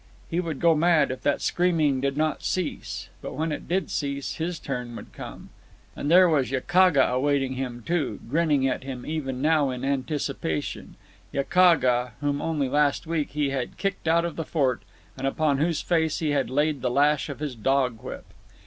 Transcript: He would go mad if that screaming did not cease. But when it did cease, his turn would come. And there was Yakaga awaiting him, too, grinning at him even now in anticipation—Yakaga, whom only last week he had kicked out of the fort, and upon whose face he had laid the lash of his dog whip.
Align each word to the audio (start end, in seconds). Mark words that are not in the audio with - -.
He 0.31 0.39
would 0.39 0.59
go 0.59 0.73
mad 0.73 1.11
if 1.11 1.21
that 1.21 1.41
screaming 1.43 2.01
did 2.01 2.17
not 2.17 2.43
cease. 2.43 3.09
But 3.21 3.35
when 3.35 3.51
it 3.51 3.67
did 3.67 3.91
cease, 3.91 4.37
his 4.37 4.57
turn 4.57 4.95
would 4.95 5.13
come. 5.13 5.51
And 5.95 6.09
there 6.09 6.27
was 6.27 6.49
Yakaga 6.49 7.07
awaiting 7.07 7.53
him, 7.53 7.83
too, 7.85 8.19
grinning 8.27 8.67
at 8.67 8.83
him 8.83 9.05
even 9.05 9.43
now 9.43 9.69
in 9.69 9.85
anticipation—Yakaga, 9.85 12.13
whom 12.19 12.41
only 12.41 12.67
last 12.67 13.05
week 13.05 13.33
he 13.33 13.51
had 13.51 13.77
kicked 13.77 14.07
out 14.07 14.25
of 14.25 14.37
the 14.37 14.43
fort, 14.43 14.81
and 15.15 15.27
upon 15.27 15.59
whose 15.59 15.81
face 15.81 16.17
he 16.17 16.31
had 16.31 16.49
laid 16.49 16.81
the 16.81 16.89
lash 16.89 17.29
of 17.29 17.37
his 17.39 17.53
dog 17.53 18.01
whip. 18.01 18.25